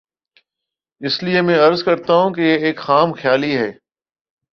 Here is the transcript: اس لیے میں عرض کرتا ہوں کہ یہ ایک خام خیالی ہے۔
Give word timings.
اس 1.01 1.23
لیے 1.23 1.41
میں 1.41 1.59
عرض 1.59 1.83
کرتا 1.83 2.13
ہوں 2.13 2.33
کہ 2.33 2.41
یہ 2.41 2.65
ایک 2.65 2.77
خام 2.77 3.13
خیالی 3.13 3.57
ہے۔ 3.57 3.71